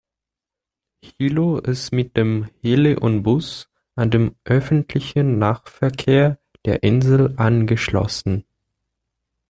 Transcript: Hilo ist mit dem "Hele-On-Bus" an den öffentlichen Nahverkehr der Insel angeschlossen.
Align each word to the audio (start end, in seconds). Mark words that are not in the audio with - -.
Hilo 1.03 1.59
ist 1.59 1.91
mit 1.93 2.17
dem 2.17 2.49
"Hele-On-Bus" 2.63 3.69
an 3.93 4.09
den 4.09 4.31
öffentlichen 4.45 5.37
Nahverkehr 5.37 6.39
der 6.65 6.81
Insel 6.81 7.35
angeschlossen. 7.37 8.43